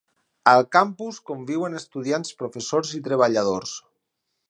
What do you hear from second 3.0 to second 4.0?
i treballadors